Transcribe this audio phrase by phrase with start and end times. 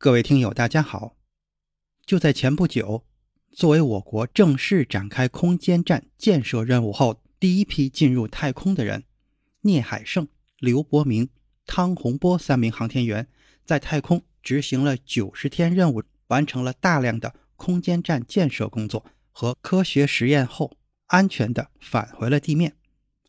[0.00, 1.16] 各位听友，大家好！
[2.06, 3.04] 就在前不久，
[3.50, 9.02] 作为我国正式展开空间站建设任务后第一批进入太空的人，
[9.62, 10.28] 聂海胜、
[10.60, 11.30] 刘伯明、
[11.66, 13.26] 汤洪波三名航天员
[13.64, 20.76] 在太空执行了九十天任务，完成了大量的空间站建设工作和科学实验后，
[21.06, 22.76] 安全的返回了地面。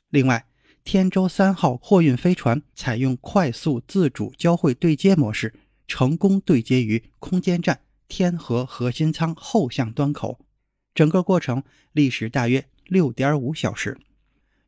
[0.10, 0.46] 另外，
[0.84, 5.56] 天舟三号货运飞船采用快速自主交会对接模式。
[5.90, 10.40] 成功对接于空间站天河核心舱后向端口，
[10.94, 13.98] 整个过程历时大约六点五小时。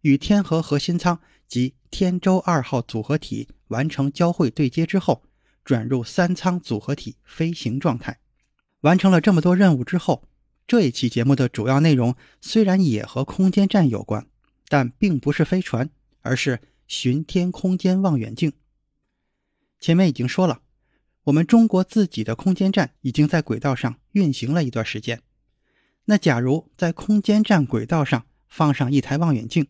[0.01, 5.23] 与天河核心舱及天舟二号组合体完成交会对接之后，
[5.63, 8.19] 转入三舱组合体飞行状态。
[8.81, 10.27] 完成了这么多任务之后，
[10.67, 14.25] 这一期节目的主要内容虽然也和空间站有关，
[14.67, 15.87] 但并不是飞船，
[16.21, 18.51] 而是巡天空间望远镜。
[19.79, 20.61] 前面已经说了。
[21.25, 25.21] 我们中国自己的空间站已经在轨道上运行了一段时间。
[26.05, 29.67] 那假如在空间站轨道上放上一台望远镜，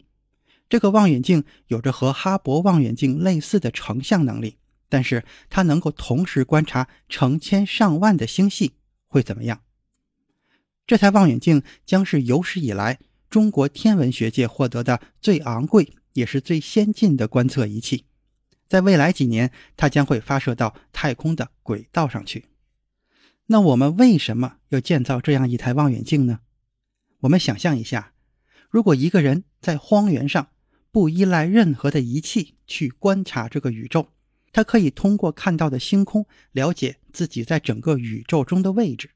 [0.70, 4.58] 这个望远镜有着和哈勃望远镜类似的成像能力，
[4.88, 8.76] 但是它能够同时观察成千上万的星系，
[9.08, 9.62] 会怎么样？
[10.88, 18.06] 这台望远镜将是有史以来中国天文学界获得的最昂贵也是最先进的观测仪器。
[18.72, 22.46] 在未来几年，它将会发射到太空的轨道上去。
[23.48, 26.40] 那我们为什么要建造这样一台望远镜呢？
[27.20, 28.14] 我们想象一下，
[28.70, 30.48] 如果一个人在荒原上
[30.90, 34.08] 不依赖任何的仪器去观察这个宇宙，
[34.54, 39.10] 他可以通过看到的星空了解自己在整个宇宙中的位置。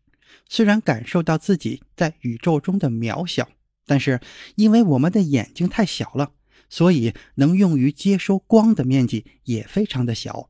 [0.50, 3.48] 虽然感受到自己在宇宙中的渺小，
[3.86, 4.20] 但是
[4.56, 6.34] 因为我们的眼睛太小了。
[6.70, 10.50] 所以，能用于接收光的面积也非常的小。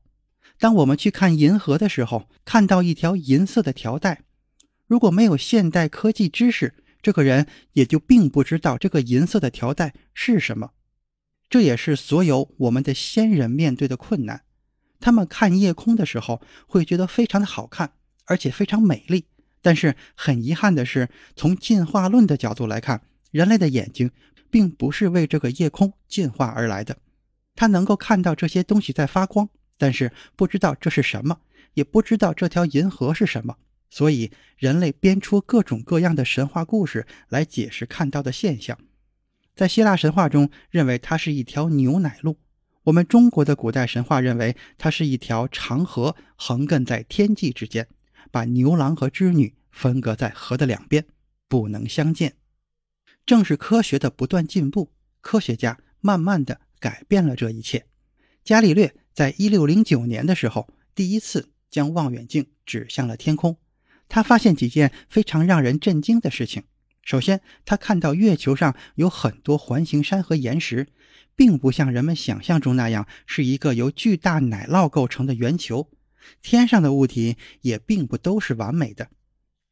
[0.57, 4.23] 当我们去看银河的时候，看到一条银色的条带，
[4.87, 10.71] 如果没有现代科技知识，这个人也就并不知道这个银色的条带是什么。
[11.49, 14.43] 这也是所有我们的先人面对的困难。
[14.99, 17.91] 他们看夜空的时候，会觉得非常的好看，
[18.25, 19.25] 而且非常美丽。
[19.61, 23.01] 但是很遗憾的是，从进化论的角度来看，
[23.31, 24.09] 人类的眼睛。
[24.55, 26.95] 并不是为这个夜空进化而来的，
[27.55, 31.41] 它能够看到这些东西在发光，但是不知道这是什么，
[31.73, 33.57] 也不知道这条银河是什么，
[33.89, 38.77] 所以人类编出各种各样的神话故事来解释看到的现象。
[39.53, 42.37] 在希腊神话中，认为它是一条牛奶路；
[42.83, 47.85] 我们中国的古代神话认为它是一条长河横亘在天际之间，
[48.31, 51.05] 把牛郎和织女分隔在河的两边，
[51.49, 52.35] 不能相见。
[53.25, 54.91] 正是科学的不断进步，
[55.21, 57.87] 科学家慢慢的改变了这一切。
[58.43, 63.57] 伽利略在一六零九年的时候，第一次将望远镜指向了天空，
[64.07, 66.63] 他发现几件非常让人震惊的事情。
[67.01, 70.87] 首先，他看到月球上有很多环形山和岩石，
[71.35, 75.89] 并不像人们想象中那样是一个由巨大奶酪构成的圆球。
[76.41, 79.09] 天上的物体也并不都是完美的。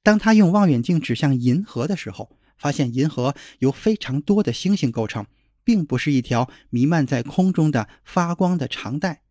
[0.04, 5.26] 当他用望远镜指向银河的时候，发现银河由非常多的星星构成，
[5.64, 9.22] 并不是一条弥漫在空中的发光的长带。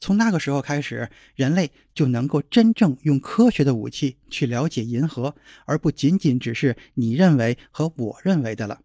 [0.00, 8.80] 从那个时候开始，人类就能够真正用科学的武器去了解银河，而不仅仅只是你认为和我认为的了。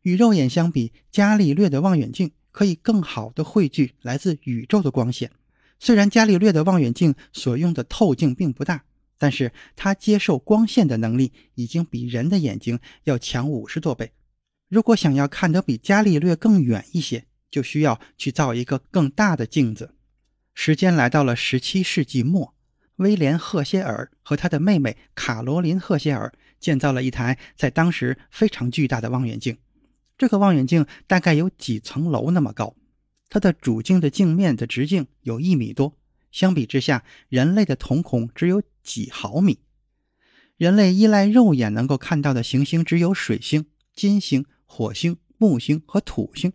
[0.00, 5.30] 与肉眼相比，伽利略的望远镜可以更好地汇聚来自宇宙的光线。
[5.78, 8.84] 虽然伽利略的望远镜所用的透镜并不大。
[9.18, 14.12] 但是它接受光线的能力已经比人的眼睛要强五十多倍。
[14.68, 19.94] 如果想要看得比伽利略更远一些，就需要去造一个更大的镜子。
[20.54, 22.54] 时间来到了十七世纪末，
[22.96, 29.56] 威廉·赫歇尔和他的妹妹卡罗琳·赫歇尔建造了一台在当时非常巨大的望远镜。
[30.18, 32.74] 这个望远镜大概有几层楼那么高，
[33.28, 35.96] 它的主镜的镜面的直径有一米多。
[36.36, 39.60] 相比之下，人类的瞳孔只有几毫米。
[40.58, 46.52] 人类依赖肉眼能够看到的行星只有水星、金星、火星、木星和土星。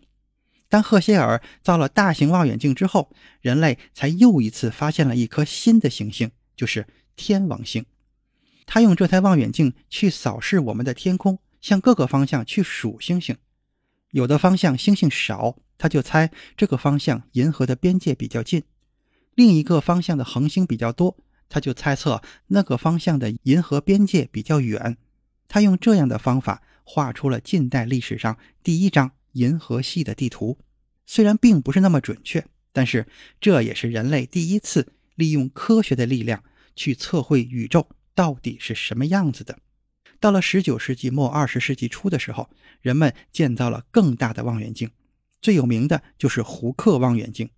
[0.69, 3.11] 当赫歇尔造了大型望远镜之后，
[3.41, 6.85] 人类才又一次发现了一颗新的行星，就是
[7.15, 7.83] 天王星。
[8.67, 13.35] 他用这台望远镜去扫视我们的天空，向各个方向去数星星。
[14.11, 18.61] 有的方向星星少，他就猜这个方向银河的边界比较近；
[19.35, 21.17] 另一个方向的恒星比较多，
[21.47, 24.97] 他就猜测那个方向的银河边界比较远。
[25.47, 30.57] 他用这样的方法画出了近代历史上第一张银河系的地图。
[31.05, 33.07] 虽然并不是那么准确，但是
[33.39, 36.43] 这也是人类第一次利用科学的力量
[36.75, 39.57] 去测绘宇宙到底是什么样子的。
[40.19, 42.49] 到了19世纪末20世纪初的时候，
[42.81, 44.91] 人们建造了更大的望远镜，
[45.41, 47.49] 最有名的就是胡克望远镜。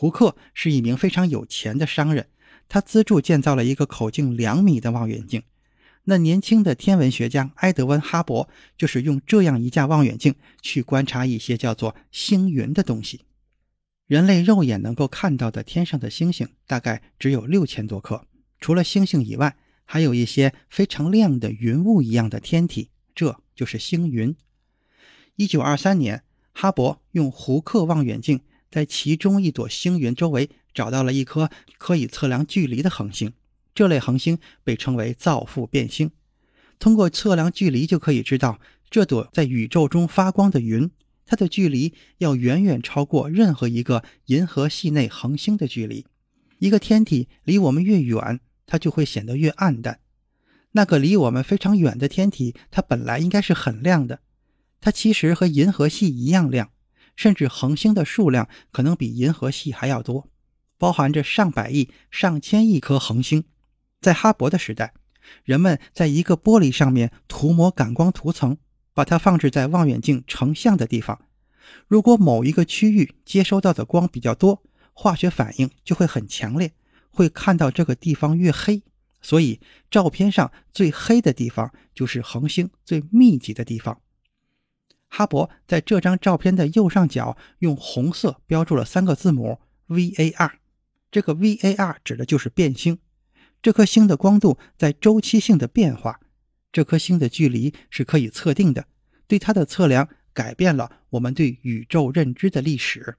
[0.00, 2.28] 胡克是一名非常有钱的商人，
[2.68, 5.42] 他资助建造了一个口径两米的望远镜。
[6.04, 8.46] 那年轻的天文学家埃德温·哈勃
[8.76, 13.22] 就是用这样一架望远镜去观察一些叫做星云的东西。
[14.06, 18.24] 人类肉眼能够看到的天上的星星大概只有六千多颗，
[18.60, 19.56] 除了星星以外。
[19.90, 24.36] 还有一些非常亮的云雾一样的天体，这就是星云。
[25.34, 26.22] 一九二三年，
[26.52, 33.32] 哈勃用胡克望远镜在其中一朵星云周围找到了一颗可以测量距离的恒星，
[33.74, 36.10] 这类恒星被称为造父变星。
[36.78, 38.60] 通过测量距离，就可以知道
[38.90, 40.90] 这朵在宇宙中发光的云，
[41.26, 46.06] 它的距离要远远超过任何一个银河系内恒星的距离。
[46.58, 50.00] 一个天体离我们越远，它就会显得越暗淡。
[50.72, 54.20] 那个离我们非常远的天体，它本来应该是很亮的。
[54.80, 56.70] 它其实和银河系一样亮，
[57.18, 60.28] 甚至恒星的数量可能比银河系还要多，
[60.78, 63.42] 包含着上百亿、上千亿颗恒星。
[64.00, 64.94] 在哈勃的时代，
[65.42, 68.56] 人们在一个玻璃上面涂抹感光涂层，
[68.94, 71.20] 把它放置在望远镜成像的地方。
[71.88, 74.62] 如果某一个区域接收到的光比较多，
[74.92, 76.72] 化学反应就会很强烈。
[77.10, 78.84] 会看到这个地方越黑，
[79.20, 79.58] 所以
[79.90, 84.00] 照片上最黑的地方就是恒星最密集的地方。
[85.08, 89.58] 哈勃在这张照片的右上角用红色标注了三个字母
[89.88, 90.52] VAR，
[91.10, 92.98] 这个 VAR 指的就是变星。
[93.60, 96.20] 这颗星的光度在周期性的变化，
[96.70, 98.86] 这颗星的距离是可以测定的。
[99.26, 103.16] 对它的测量改变了我们对宇宙认知的历史，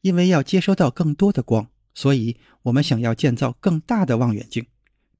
[0.00, 1.70] 因为要接收到更多的光。
[1.94, 4.66] 所以，我们想要建造更大的望远镜，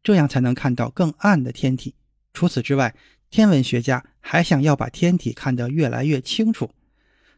[0.02, 1.94] 这样才能看到更暗的天体。
[2.34, 2.94] 除此之外，
[3.30, 6.70] 天文学家还想要把天体看得越来越清楚。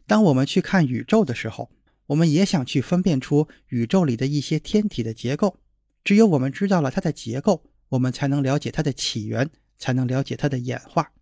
[0.06, 1.70] 当我们去看宇宙的时候，
[2.06, 5.58] 我们也想去分辨出宇宙里的一些天体的结构。
[6.05, 11.12] 只有我们知道了它的结构，我们才能了解它的起源，才能了解它的演化。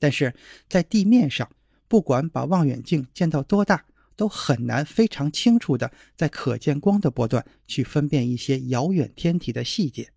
[0.00, 0.34] 但是
[0.68, 1.48] 在地面上，
[1.86, 3.84] 不管把望远镜建到多大，
[4.16, 10.10] 都很难非常清楚的在可见光的波段去分辨一些遥远天体的细节，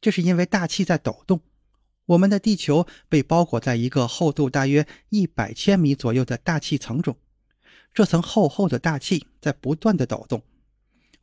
[0.00, 1.40] 这是因为大气在抖动。
[2.06, 7.16] 我们的地球被包裹在一个厚度大约一百千米左右的大气层中，
[7.92, 10.42] 这层厚厚的大气在不断的抖动。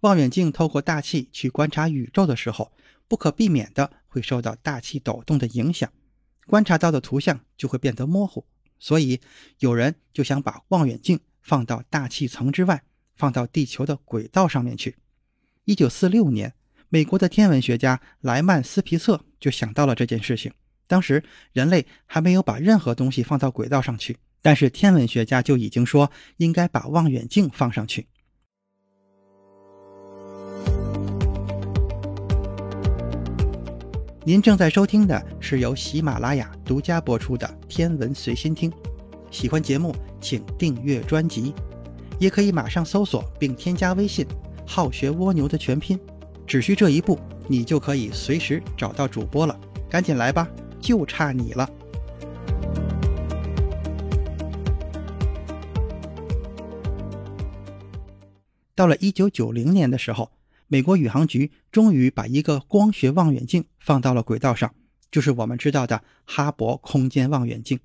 [0.02, 2.72] 望远镜透过大气去观察宇宙的时候，
[3.08, 5.92] 不可避免的会受到大气抖动的影响，
[6.48, 8.46] 观察到的图像就会变得模糊。
[8.80, 9.22] 所以
[9.60, 11.20] 有人就想把望远镜。
[11.44, 12.84] 放到大气层之外，
[13.16, 14.98] 放到地球的轨道上面去。
[15.66, 16.54] 一九四六年，
[16.88, 20.54] 美国的天文学家莱曼斯皮策就想到了这件事情。
[20.92, 28.08] 当时人类还没有把任何东西放到轨道上去，但是天文学家就已经说应该把望远镜放上去。
[34.26, 38.70] 您正在收听的是由喜马拉雅独家播出的《天文随心听》。
[39.32, 41.54] 喜欢节目，请订阅专辑，
[42.20, 44.28] 也可以马上搜索并添加微信
[44.68, 45.98] “好学蜗牛”的全拼，
[46.46, 47.18] 只需这一步，
[47.48, 49.58] 你就可以随时找到主播了。
[49.90, 50.48] 赶紧来吧，
[50.82, 51.70] 就差你了。
[58.74, 60.32] 到了一九九零年的时候，
[60.68, 64.74] 美国宇航局终于把一个光学望远镜放到了轨道上，
[65.12, 67.80] 就是我们知道的哈勃空间望远镜。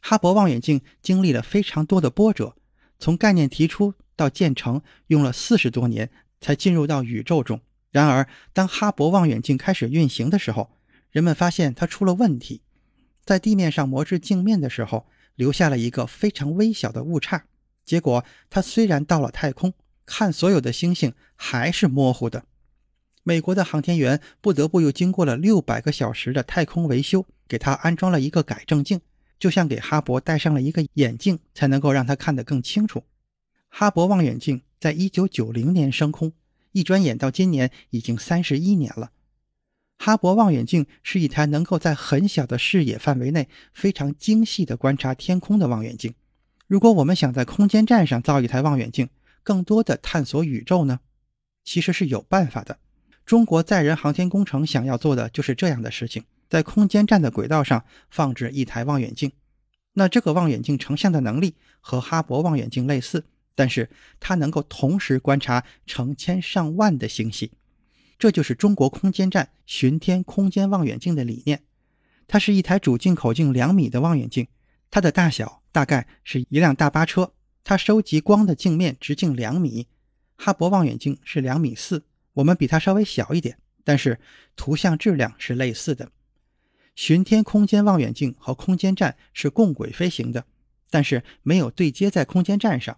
[0.00, 2.56] 哈勃望远镜经历了非常多的波折，
[2.98, 7.60] 从概念提出到建成，用了四十多年才进入到宇宙中。
[7.90, 10.70] 然而，当哈勃望远镜开始运行的时候，
[11.12, 12.62] 人们发现它出了问题，
[13.24, 17.44] 在地面上磨制镜面的时候，留下了一个非常微小的误差。
[17.84, 19.74] 结果，它虽然到了太空，
[20.06, 22.46] 看所有的星星还是模糊的。
[23.22, 29.00] 美国的航天员不得不又经过了六百个小时的太空维修，给它安装了一个改正镜。
[29.38, 33.02] 就像给哈勃戴上了一个眼镜，才能够让它看得更清楚。
[33.68, 36.32] 哈勃望远镜在一九九零年升空，
[36.70, 39.10] 一转眼到今年已经三十一年了。
[40.04, 46.12] 哈勃望远镜是一台能够在很小的视野范围内非常精细地观察天空的望远镜。
[46.66, 49.08] 如果我们想在空间站上造一台望远镜，
[49.44, 50.98] 更多的探索宇宙呢？
[51.62, 52.80] 其实是有办法的。
[53.24, 59.30] 中国载人航天工程想要做的就是这样的事情，在空间站的轨道上放置一台望远镜。
[59.92, 67.52] 那这个望远镜成像的能力和哈勃望远镜类似，但是它能够同时观察成千上万的星系。
[68.22, 71.64] 这就是中国空间站巡天空间望远镜的理念。
[72.28, 74.46] 它是一台主镜口径两米的望远镜，
[74.92, 77.32] 它的大小大概是一辆大巴车。
[77.64, 79.88] 它收集光的镜面直径两米，
[80.36, 84.20] 哈勃望远镜是两米四，我们比它稍微小一点，但是
[84.54, 86.12] 图像质量是类似的。
[86.94, 90.44] 巡天空间望远镜和空间站是共轨飞行的，
[90.90, 92.96] 但是没有对接在空间站上，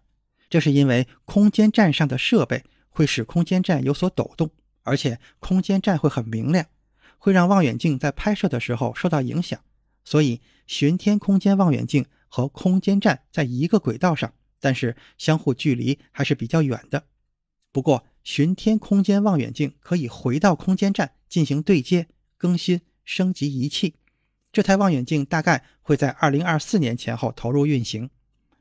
[0.50, 4.50] 这是因为空间站上的设备会使空间站有所抖动。
[4.84, 6.66] 而且空间站会很明亮，
[7.18, 9.58] 会让望远镜在拍摄的时候受到影响，
[10.04, 17.04] 所以巡天空间望远镜和空间站在一个轨道上，但是相互距离还是比较远的。
[17.72, 23.94] 不过巡天空间望远镜可以回到空间站进行对接、更新、升级仪器。
[24.52, 28.10] 这台望远镜大概会在二零二四年前后投入运行。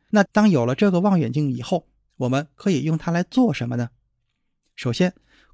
[0.10, 3.90] 那当有了这个望远镜以后，我们可以用它来做什么呢？
[4.76, 5.14] 首先。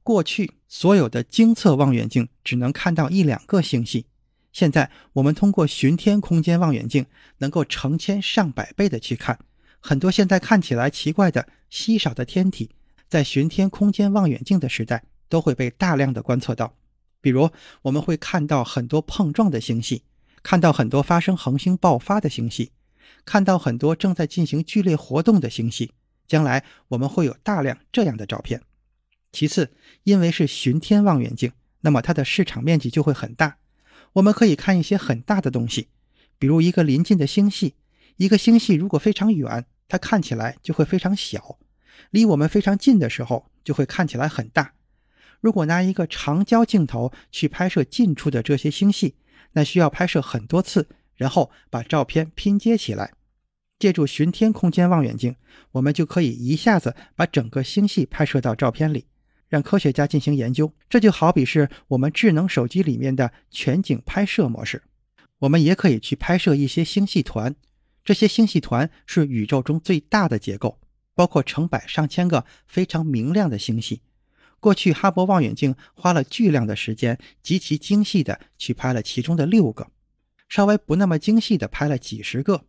[0.10, 4.08] 过去所有的精测望远镜只能看到一两个星系，
[4.52, 7.06] 现在我们通过巡天空间望远镜
[7.38, 9.38] 能够成千上百倍的去看
[9.80, 12.72] 很多现在看起来奇怪的稀少的天体，
[13.08, 16.74] 在巡天空间望远镜的时代都会被大量的观测到。
[17.22, 17.52] 比如
[17.84, 20.02] 我们会看到很多碰撞的星系，
[20.42, 22.72] 看到很多发生恒星爆发的星系，
[23.26, 25.94] 看到很多正在进行剧烈活动的星系。
[26.28, 28.60] 将来我们会有大量这样的照片。
[29.32, 29.72] 其次，
[30.04, 33.58] 因为是巡天望远镜，那么它的视场面积就会很大。
[34.14, 35.88] 我们可以看一些很大的东西，
[36.38, 37.76] 比如一个临近的星系。
[38.18, 41.58] 一个星系如果非常远，它看起来就会非常小；
[42.10, 44.74] 离我们非常近的时候，就会看起来很大。
[45.40, 49.16] 如果拿一个长焦镜头去拍摄近处的这些星系，
[49.54, 53.14] 那需要拍摄很多次，然后把照片拼接起来。
[53.78, 55.38] 借助巡天空间望远镜，
[55.72, 59.06] 我们就可以一下子把整个星系拍摄到照片里。
[59.50, 64.84] 让科学家进行研究，这就好比是我们智能手机里面的全景拍摄模式。
[65.40, 67.56] 我们也可以去拍摄一些星系团，
[68.06, 70.80] 这些星系团是宇宙中最大的结构，
[71.16, 74.02] 包括成百上千个非常明亮的星系。
[74.60, 79.88] 过去哈勃望远镜花了巨量的时间，极其精细的去拍了其中的六个，
[80.50, 82.66] 稍微不那么精细的拍了几十个。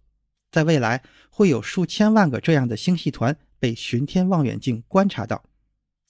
[0.53, 5.45] 在未来会有数千万个这样的星系团被巡天望远镜观察到。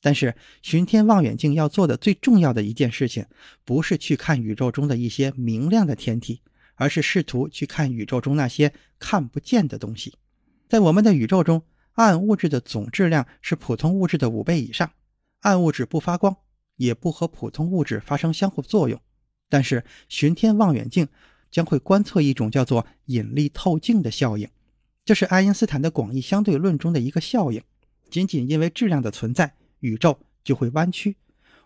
[0.03, 3.27] 但是，巡天望远镜要做的最重要的一件事情，
[3.65, 6.41] 不是去看宇宙中的一些明亮的天体，
[6.75, 10.15] 而是试图去看宇宙中那些看不见的东西。
[10.69, 14.91] 在我们的宇宙中，暗物质的总质量是普通物质的五倍以上。
[15.41, 16.35] 暗物质不发光，
[16.77, 18.99] 也不和普通物质发生相互作用。
[19.51, 21.09] 但是，巡天望远镜
[21.51, 24.49] 将会观测一种叫做引力透镜的效应，
[25.05, 27.63] 这是爱因斯坦的广义相对论中的一个效应。
[28.11, 29.57] 仅仅因为质量的存在。
[29.81, 31.17] 宇宙就会弯曲，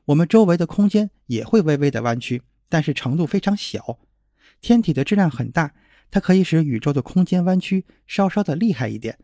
[0.07, 3.99] 我们周围的空间也会微微的弯曲，但是程度非常小。
[4.61, 5.75] 天体的质量很大，
[6.11, 9.19] 它可以使宇宙的空间弯曲稍稍的厉害一点。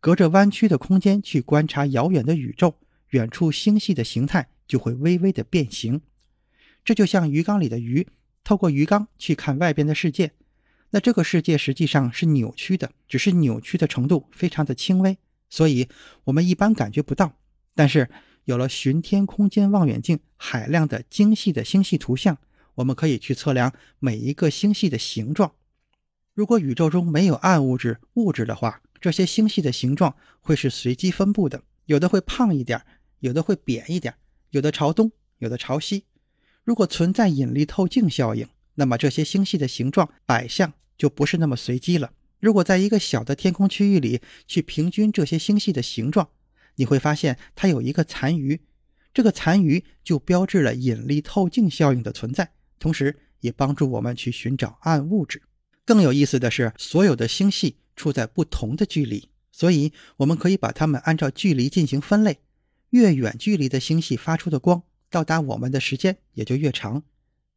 [0.00, 2.78] 隔着弯曲的空间去观察遥远的宇宙，
[3.10, 6.00] 远处星系的形态就会微微的变形。
[6.84, 8.06] 这就像鱼缸里的鱼，
[8.44, 10.30] 透过鱼缸去看外边的世界，
[10.90, 15.18] 那这个世界实际上是扭曲的，只是扭曲的程度非常的轻微，
[15.50, 15.88] 所以
[16.24, 17.34] 我们一般感觉不到。
[17.74, 18.08] 但是
[18.48, 22.38] 有了巡天空间望远镜海量的精细的星系图像，
[22.76, 25.52] 我们可以去测量每一个星系的形状。
[26.32, 32.80] 如果宇宙中没有暗物质物质的话，这些星系的形状会是随机分布的，有的会胖一点，
[33.20, 34.14] 有的会扁一点，
[34.48, 36.04] 有的朝东，有的朝西。
[36.64, 42.12] 如果存在引力透镜效应，那么这些星系的形状摆向就不是那么随机了。
[42.40, 46.30] 如果在一个小的天空区域里去平均这些星系的形状，
[46.78, 48.60] 你会发现它有一个残余，
[49.12, 55.42] 这个残余就标志了引力透镜效应的存在，同时也帮助我们去寻找暗物质。
[55.84, 62.38] 更有意思的是，所有的星系处在不同的距离，所以我们可以把它们按照距离进行分类。
[62.90, 67.02] 越远距离的星系发出的光到达我们的时间也就越长。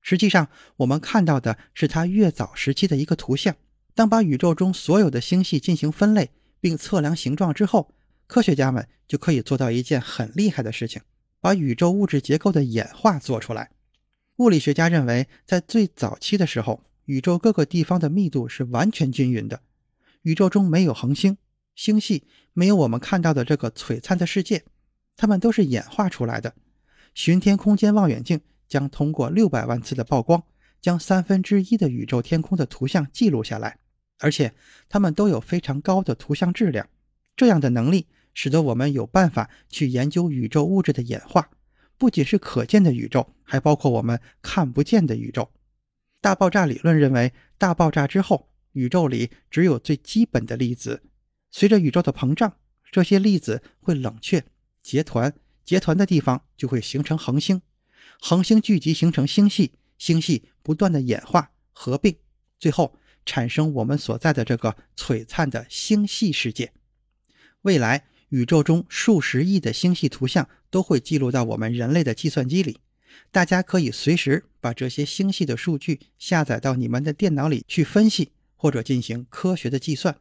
[0.01, 3.56] 实际上，我们看到的是它越早时期的一个图像。
[3.94, 7.94] 当把宇宙中所有的星系进行分类并测量形状之后，
[8.32, 11.02] 科学家们就可以做到一件很厉害的事情，
[11.42, 13.72] 把宇宙物质结构的演化做出来。
[14.38, 19.60] 物理学家认为，在最早期的时候，宇宙各个地方的密度是完全均匀的，
[20.22, 21.38] 宇宙中没有恒星、
[21.76, 22.24] 星系，
[22.54, 24.64] 没有我们看到的这个璀璨的世界，
[25.18, 26.56] 它们都是演化出来的。
[27.14, 30.42] 巡天空间望远镜将通过六百万次的曝光，
[30.80, 33.78] 将三分之一的宇宙天空的图像记录下来，
[34.20, 34.54] 而且
[34.88, 36.88] 它们都有非常高的图像质量。
[37.36, 41.50] 这样的能力使得我们有办法去研究宇宙物质的演化。
[41.98, 45.52] 不仅是可见的宇宙，还包括我们看不见的宇宙。
[46.20, 51.04] 大爆炸理论认为，大爆炸之后，宇宙里只有最基本的粒子。
[51.52, 52.58] 随着宇宙的膨胀，
[52.92, 54.44] 这些粒子会冷却、
[54.82, 55.32] 结团，
[55.64, 57.62] 结团的地方就会形成恒星，
[58.20, 62.16] 恒星聚集形成星系，星系不断的演化合并，
[62.60, 62.98] 最后
[63.28, 66.74] 产生我们所在的这个璀璨的星系世界。
[67.62, 68.06] 未来。
[68.32, 72.80] 宇宙中数十亿的星系图像都会记录到我们人类的计算机里，
[73.30, 80.16] 大家可以随时把这些星系的数据下载到你们的电脑里去分析或者进行科学的计算。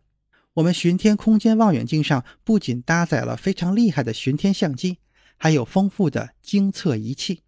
[0.54, 4.98] 我们巡天空间望远镜上不仅搭载了非常厉害的巡天相机，
[5.36, 7.42] 还有丰富的精测仪器，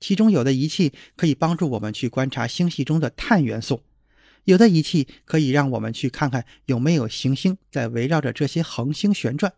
[0.00, 3.82] 其中有的仪器可以帮助我们去观察星系中的碳元素，
[4.42, 9.52] 有的仪器可以让我们去看看有没有行星在围绕着这些恒星旋转。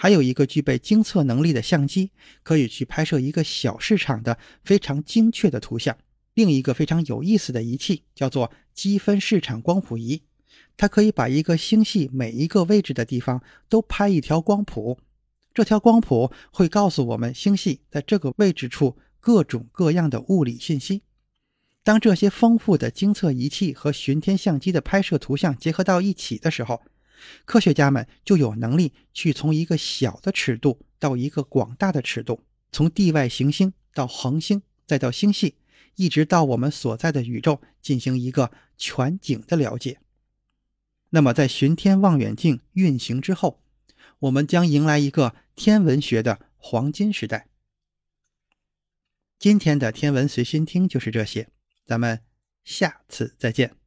[0.00, 2.12] 还有一个具备精测能力的相机，
[2.44, 5.98] 可以去拍摄一个小市场的非常精确的图像。
[6.34, 10.22] 另一个非常有意思的仪器叫做积分市场光谱仪，
[10.76, 15.00] 它可以把一个星系每一个位置的地方都拍一条光谱。
[15.52, 21.02] 这条光谱会告诉我们星系在这个位置处各种各样的物理信息。
[21.82, 26.82] 当这些丰富的精测仪器和巡天相机的拍摄图像结合到一起的时候，
[27.44, 35.56] 科学家们就有能力去从一个小的尺度到一个广大的尺度，从地外行星到恒星，再到星系，
[35.96, 40.00] 一直到我们所在的宇宙进行一个全景的了解。
[41.10, 43.62] 那么，在巡天望远镜运行之后，
[44.18, 47.48] 我们将迎来一个天文学的黄金时代。
[49.38, 51.48] 今天的天文随心听就是这些，
[51.86, 52.20] 咱们
[52.62, 53.77] 下次再见。